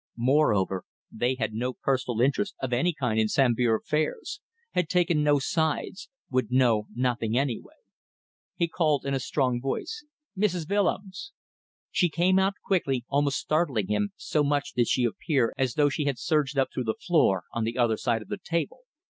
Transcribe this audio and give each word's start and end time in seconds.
Moreover, 0.17 0.83
they 1.11 1.35
had 1.35 1.53
no 1.53 1.73
personal 1.73 2.21
interest 2.21 2.55
of 2.59 2.73
any 2.73 2.91
kind 2.91 3.19
in 3.19 3.27
Sambir 3.27 3.75
affairs 3.75 4.41
had 4.71 4.89
taken 4.89 5.21
no 5.23 5.37
sides 5.37 6.09
would 6.31 6.51
know 6.51 6.87
nothing 6.95 7.37
anyway. 7.37 7.75
He 8.55 8.67
called 8.67 9.05
in 9.05 9.13
a 9.13 9.19
strong 9.19 9.61
voice: 9.61 10.03
"Mrs. 10.35 10.67
Willems!" 10.67 11.33
She 11.91 12.09
came 12.09 12.39
out 12.39 12.53
quickly, 12.65 13.05
almost 13.09 13.37
startling 13.37 13.89
him, 13.89 14.09
so 14.15 14.43
much 14.43 14.73
did 14.73 14.87
she 14.87 15.03
appear 15.03 15.53
as 15.55 15.75
though 15.75 15.89
she 15.89 16.05
had 16.05 16.17
surged 16.17 16.57
up 16.57 16.69
through 16.73 16.85
the 16.85 16.95
floor, 16.99 17.43
on 17.53 17.63
the 17.63 17.77
other 17.77 17.95
side 17.95 18.23
of 18.23 18.27
the 18.27 18.39
table. 18.43 18.85